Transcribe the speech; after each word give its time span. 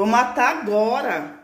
Vou 0.00 0.06
matar 0.06 0.56
agora. 0.56 1.40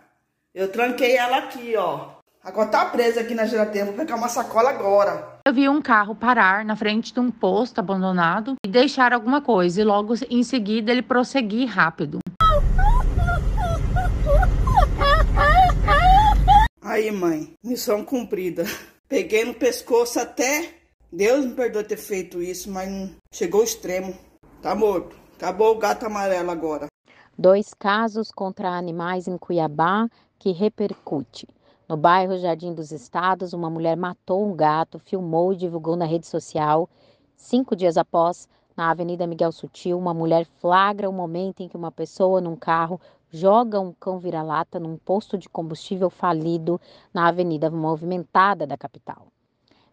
Eu 0.55 0.73
tranquei 0.73 1.15
ela 1.15 1.37
aqui, 1.37 1.75
ó. 1.77 2.13
Agora 2.43 2.71
tá 2.71 2.87
presa 2.87 3.21
aqui 3.21 3.35
na 3.35 3.45
geladeira. 3.45 3.89
Vou 3.89 3.95
pegar 3.97 4.17
uma 4.17 4.31
sacola 4.31 4.71
agora. 4.71 5.41
Eu 5.47 5.53
vi 5.53 5.69
um 5.69 5.83
carro 5.83 6.15
parar 6.15 6.65
na 6.65 6.75
frente 6.75 7.13
de 7.13 7.21
um 7.21 7.31
posto 7.31 7.81
abandonado 7.81 8.55
e 8.65 8.69
deixar 8.71 9.13
alguma 9.13 9.43
coisa. 9.43 9.83
E 9.83 9.85
logo 9.85 10.15
em 10.31 10.43
seguida 10.43 10.91
ele 10.91 11.03
prosseguir 11.03 11.69
rápido. 11.69 12.19
Aí, 16.81 17.13
mãe, 17.13 17.53
missão 17.63 18.03
cumprida. 18.07 18.65
Peguei 19.07 19.45
no 19.45 19.53
pescoço 19.53 20.19
até. 20.19 20.71
Deus 21.13 21.45
me 21.45 21.53
perdoe 21.53 21.85
ter 21.85 21.99
feito 21.99 22.41
isso, 22.41 22.71
mas 22.71 22.89
chegou 23.31 23.61
o 23.61 23.65
extremo. 23.65 24.17
Tá 24.63 24.75
morto. 24.75 25.15
Acabou 25.37 25.75
o 25.75 25.79
gato 25.79 26.07
amarelo 26.07 26.51
agora. 26.51 26.87
Dois 27.39 27.75
casos 27.75 28.33
contra 28.33 28.71
animais 28.71 29.29
em 29.29 29.37
Cuiabá 29.37 30.09
que 30.39 30.53
repercute. 30.53 31.47
No 31.87 31.95
bairro 31.95 32.39
Jardim 32.39 32.73
dos 32.73 32.91
Estados, 32.91 33.53
uma 33.53 33.69
mulher 33.69 33.95
matou 33.95 34.43
um 34.43 34.57
gato, 34.57 34.99
filmou 34.99 35.53
e 35.53 35.57
divulgou 35.57 35.97
na 35.97 36.07
rede 36.07 36.27
social. 36.27 36.89
Cinco 37.37 37.77
dias 37.77 37.99
após, 37.99 38.49
na 38.75 38.91
Avenida 38.91 39.27
Miguel 39.27 39.53
Sutil, 39.53 39.99
uma 39.99 40.15
mulher 40.15 40.47
flagra 40.47 41.11
o 41.11 41.13
momento 41.13 41.61
em 41.61 41.69
que 41.69 41.77
uma 41.77 41.93
pessoa 41.93 42.41
num 42.41 42.57
carro 42.57 42.99
joga 43.31 43.79
um 43.79 43.93
cão 43.93 44.19
vira-lata 44.19 44.81
num 44.81 44.97
posto 44.97 45.37
de 45.37 45.47
combustível 45.47 46.09
falido 46.09 46.81
na 47.13 47.29
avenida 47.29 47.71
movimentada 47.71 48.67
da 48.67 48.79
capital. 48.79 49.27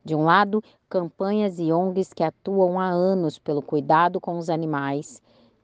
De 0.02 0.16
um 0.16 0.24
lado, 0.24 0.64
campanhas 0.88 1.60
e 1.60 1.74
ONGs 1.74 2.14
que 2.14 2.24
atuam 2.24 2.80
há 2.80 2.88
anos 2.88 3.38
pelo 3.38 3.62
cuidado 3.62 4.22
com 4.22 4.38
os 4.38 4.50
animais, 4.50 5.22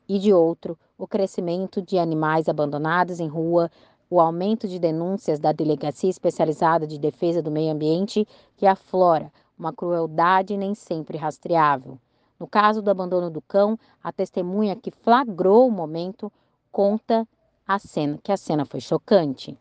e 0.09 0.17
de 0.17 0.33
outro, 0.33 0.75
o 0.97 1.07
crescimento 1.07 1.83
de 1.83 1.99
animais 1.99 2.49
abandonados 2.49 3.19
em 3.19 3.27
rua, 3.27 3.69
o 4.09 4.19
aumento 4.19 4.67
de 4.67 4.79
denúncias 4.79 5.39
da 5.39 5.51
Delegacia 5.51 6.09
Especializada 6.09 6.87
de 6.87 6.97
Defesa 6.97 7.43
do 7.43 7.51
Meio 7.51 7.71
Ambiente 7.71 8.27
que 8.57 8.65
aflora 8.65 9.31
uma 9.57 9.71
crueldade 9.71 10.57
nem 10.57 10.73
sempre 10.73 11.15
rastreável. 11.15 11.99
No 12.39 12.47
caso 12.47 12.81
do 12.81 12.89
abandono 12.89 13.29
do 13.29 13.41
cão, 13.41 13.77
a 14.03 14.11
testemunha 14.11 14.75
que 14.75 14.89
flagrou 14.89 15.67
o 15.67 15.71
momento 15.71 16.31
conta 16.71 17.27
a 17.67 17.77
cena, 17.77 18.17
que 18.23 18.31
a 18.31 18.37
cena 18.37 18.65
foi 18.65 18.79
chocante. 18.79 19.55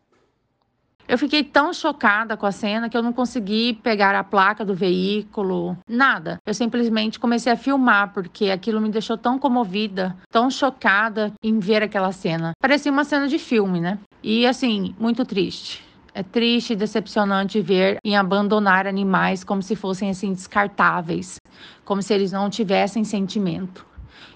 Eu 1.09 1.17
fiquei 1.17 1.43
tão 1.43 1.73
chocada 1.73 2.37
com 2.37 2.45
a 2.45 2.51
cena 2.51 2.87
que 2.87 2.95
eu 2.95 3.01
não 3.01 3.11
consegui 3.11 3.73
pegar 3.73 4.13
a 4.13 4.23
placa 4.23 4.63
do 4.63 4.75
veículo, 4.75 5.75
nada. 5.89 6.37
Eu 6.45 6.53
simplesmente 6.53 7.19
comecei 7.19 7.51
a 7.51 7.55
filmar 7.57 8.13
porque 8.13 8.51
aquilo 8.51 8.79
me 8.79 8.91
deixou 8.91 9.17
tão 9.17 9.39
comovida, 9.39 10.15
tão 10.31 10.51
chocada 10.51 11.33
em 11.43 11.57
ver 11.57 11.81
aquela 11.81 12.11
cena. 12.11 12.51
Parecia 12.61 12.91
uma 12.91 13.03
cena 13.03 13.27
de 13.27 13.39
filme, 13.39 13.81
né? 13.81 13.97
E 14.21 14.45
assim, 14.45 14.93
muito 14.99 15.25
triste. 15.25 15.83
É 16.13 16.21
triste 16.21 16.73
e 16.73 16.75
decepcionante 16.75 17.59
ver 17.59 17.97
em 18.05 18.15
abandonar 18.15 18.85
animais 18.85 19.43
como 19.43 19.63
se 19.63 19.75
fossem 19.75 20.11
assim 20.11 20.31
descartáveis, 20.31 21.37
como 21.83 22.03
se 22.03 22.13
eles 22.13 22.31
não 22.31 22.51
tivessem 22.51 23.03
sentimento. 23.03 23.83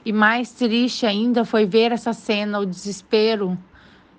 E 0.04 0.12
mais 0.12 0.52
triste 0.52 1.06
ainda 1.06 1.46
foi 1.46 1.68
ver 1.68 1.92
essa 1.92 2.14
cena, 2.14 2.58
o 2.58 2.66
desespero 2.66 3.56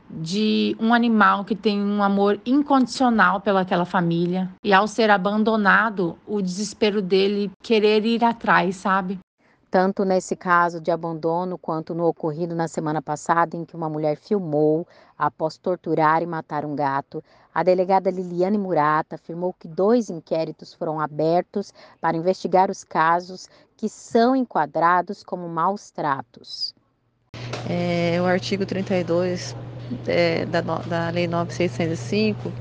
de 0.09 0.77
um 0.79 0.93
animal 0.93 1.45
que 1.45 1.57
tem 1.57 1.83
um 1.83 2.03
amor 2.03 2.41
incondicional 2.45 3.41
pelaquela 3.41 3.85
família 3.85 4.51
e 4.63 4.73
ao 4.73 4.87
ser 4.87 5.11
abandonado, 5.11 6.19
o 6.27 6.41
desespero 6.41 7.01
dele 7.01 7.51
querer 7.63 8.05
ir 8.05 8.23
atrás, 8.25 8.77
sabe? 8.77 9.19
Tanto 9.71 10.05
nesse 10.05 10.37
caso 10.37 10.81
de 10.81 10.93
abandono 10.93 11.59
quanto 11.59 11.97
no 11.97 12.07
ocorrido 12.07 12.55
na 12.55 12.69
semana 12.69 13.03
passada 13.03 13.57
em 13.57 13.65
que 13.65 13.75
uma 13.75 13.89
mulher 13.89 14.17
filmou 14.17 14.87
após 15.19 15.57
torturar 15.57 16.23
e 16.23 16.27
matar 16.27 16.65
um 16.65 16.77
gato, 16.77 17.25
a 17.53 17.65
delegada 17.65 18.09
Liliane 18.09 18.57
Murata 18.57 19.17
afirmou 19.17 19.53
que 19.53 19.67
dois 19.67 20.11
inquéritos 20.11 20.73
foram 20.73 21.01
abertos 21.01 21.75
para 22.01 22.17
investigar 22.17 22.71
os 22.71 22.85
casos 22.85 23.49
que 23.77 23.89
são 23.89 24.37
enquadrados 24.37 25.25
como 25.25 25.49
maus 25.49 25.91
tratos. 25.91 26.73
É, 27.69 28.21
o 28.23 28.27
artigo 28.27 28.65
32 28.65 29.57
é, 30.07 30.45
da, 30.47 30.61
da 30.61 31.11
Lei 31.11 31.27
9605, 31.27 32.53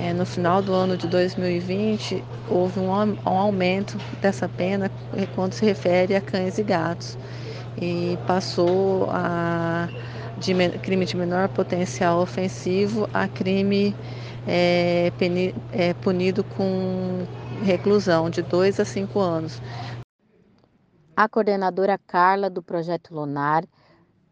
é, 0.00 0.12
no 0.12 0.24
final 0.24 0.62
do 0.62 0.72
ano 0.72 0.96
de 0.96 1.06
2020, 1.06 2.22
houve 2.48 2.80
um, 2.80 2.90
um 2.90 3.38
aumento 3.38 3.98
dessa 4.20 4.48
pena 4.48 4.90
quando 5.34 5.52
se 5.52 5.64
refere 5.64 6.16
a 6.16 6.20
cães 6.20 6.58
e 6.58 6.62
gatos. 6.62 7.18
E 7.80 8.18
passou 8.26 9.08
a 9.10 9.88
de 10.38 10.54
crime 10.80 11.04
de 11.04 11.16
menor 11.16 11.48
potencial 11.48 12.20
ofensivo 12.20 13.08
a 13.14 13.28
crime 13.28 13.94
é, 14.46 15.12
peni, 15.18 15.54
é, 15.72 15.94
punido 15.94 16.42
com 16.42 17.24
reclusão 17.62 18.28
de 18.28 18.42
2 18.42 18.80
a 18.80 18.84
5 18.84 19.20
anos. 19.20 19.62
A 21.14 21.28
coordenadora 21.28 21.98
Carla 22.06 22.50
do 22.50 22.62
Projeto 22.62 23.14
Lunar 23.14 23.64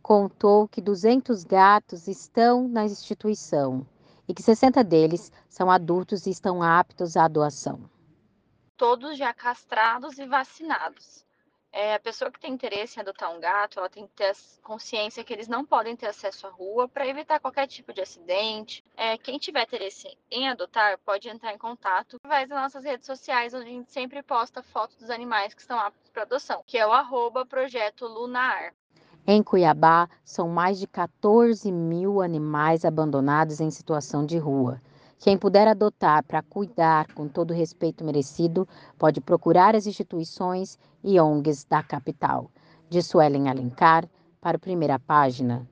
contou 0.02 0.68
que 0.68 0.80
200 0.80 1.44
gatos 1.44 2.08
estão 2.08 2.66
na 2.68 2.84
instituição 2.84 3.86
e 4.26 4.34
que 4.34 4.42
60 4.42 4.82
deles 4.84 5.32
são 5.48 5.70
adultos 5.70 6.26
e 6.26 6.30
estão 6.30 6.62
aptos 6.62 7.16
à 7.16 7.26
doação. 7.26 7.80
Todos 8.76 9.18
já 9.18 9.34
castrados 9.34 10.18
e 10.18 10.26
vacinados. 10.26 11.24
É, 11.72 11.94
a 11.94 12.00
pessoa 12.00 12.32
que 12.32 12.40
tem 12.40 12.52
interesse 12.52 12.98
em 12.98 13.02
adotar 13.02 13.32
um 13.32 13.38
gato, 13.38 13.78
ela 13.78 13.88
tem 13.88 14.06
que 14.06 14.12
ter 14.14 14.32
consciência 14.62 15.22
que 15.22 15.32
eles 15.32 15.46
não 15.46 15.64
podem 15.64 15.94
ter 15.94 16.06
acesso 16.06 16.46
à 16.46 16.50
rua 16.50 16.88
para 16.88 17.06
evitar 17.06 17.38
qualquer 17.38 17.68
tipo 17.68 17.92
de 17.92 18.00
acidente. 18.00 18.84
É, 18.96 19.16
quem 19.16 19.38
tiver 19.38 19.62
interesse 19.62 20.18
em 20.30 20.48
adotar 20.48 20.98
pode 20.98 21.28
entrar 21.28 21.54
em 21.54 21.58
contato 21.58 22.16
através 22.16 22.48
das 22.48 22.58
nossas 22.60 22.84
redes 22.84 23.06
sociais, 23.06 23.54
onde 23.54 23.66
a 23.66 23.72
gente 23.72 23.92
sempre 23.92 24.20
posta 24.22 24.62
fotos 24.62 24.96
dos 24.96 25.10
animais 25.10 25.54
que 25.54 25.60
estão 25.60 25.78
aptos 25.78 26.10
para 26.10 26.22
adoção, 26.22 26.64
que 26.66 26.76
é 26.76 26.86
o 26.86 26.92
arroba 26.92 27.46
projeto 27.46 28.06
Lunar. 28.06 28.74
Em 29.26 29.42
Cuiabá, 29.42 30.08
são 30.24 30.48
mais 30.48 30.78
de 30.78 30.86
14 30.86 31.70
mil 31.70 32.22
animais 32.22 32.84
abandonados 32.84 33.60
em 33.60 33.70
situação 33.70 34.24
de 34.24 34.38
rua. 34.38 34.80
Quem 35.18 35.36
puder 35.36 35.68
adotar 35.68 36.24
para 36.24 36.42
cuidar 36.42 37.12
com 37.12 37.28
todo 37.28 37.50
o 37.50 37.54
respeito 37.54 38.02
merecido, 38.02 38.66
pode 38.98 39.20
procurar 39.20 39.76
as 39.76 39.86
instituições 39.86 40.78
e 41.04 41.20
ONGs 41.20 41.64
da 41.64 41.82
capital. 41.82 42.50
De 42.88 43.02
Suelen 43.02 43.48
Alencar, 43.48 44.08
para 44.40 44.56
a 44.56 44.60
primeira 44.60 44.98
página. 44.98 45.68